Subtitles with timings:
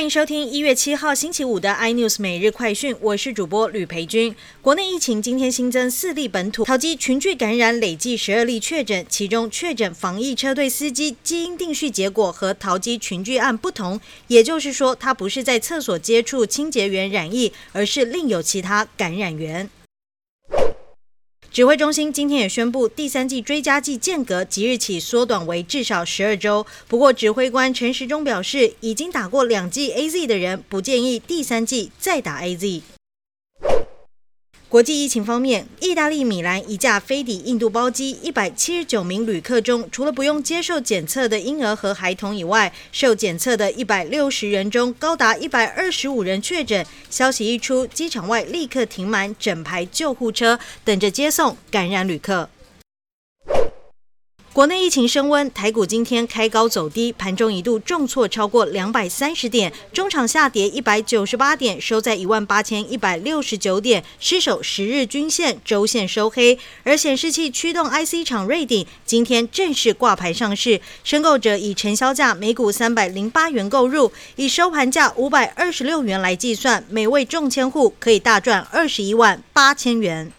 [0.00, 4.34] 欢迎收听一月七号星期五的 iNews 每日快讯，我是主播吕培军。
[4.62, 19.68] 国内疫情今天新增四例本土淘机群聚感染，累计十二例确诊，其中确诊防疫车队司机基因定序结果和淘机群聚案不同，也就是说，他不是在厕所接触清洁员染疫，而是另有其他感染源。
[21.52, 26.64] 指挥中心今天也宣布，第三季追加剂间隔即日起缩短为至少十二周。
[26.86, 32.99] 不过，指挥官陈时中表示，已经打过两剂 A Z 的人，不建议第三季再打 A Z。
[34.70, 46.86] 国际疫情方面，意大利米兰一架飞抵印度包机，一百七十九名旅客中，除了不用接受检测的婴儿和孩童以外，受检测的一百六十人中，高达一百二十五人确诊。
[47.10, 52.48] 消息一出，机场外立刻停满整排救护车，等着接送感染旅客。
[54.52, 66.58] 国内疫情升温，台股今天开高走低，盘中一度重挫超过两百三十点，中场下跌一百九十八点，收在一万八千一百六十九点，失守十日均线，周线收黑。
[66.82, 80.32] 而显示器驱动 IC 厂瑞鼎今天正式挂牌上市，申购者以成交价每股三百零八元购入，以收盘价五百二十六元来计算，每位中签户可以大赚二十一万八千元。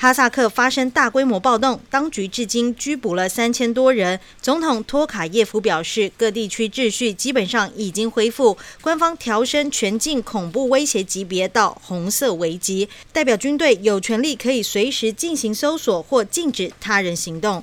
[0.00, 4.18] 哈萨克发生大规模暴动，当局至今拘捕了三千多人。
[4.40, 17.62] 总统托卡耶夫表示，各地区秩序基本上已经恢复，官方调升全境恐怖威胁级别到红色危机，代表军队有权利可以随时进行搜索或禁止他人行动。